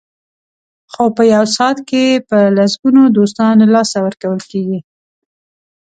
[0.91, 4.79] خو په یو ساعت کې په لسګونو دوستان له لاسه ورکول کېږي.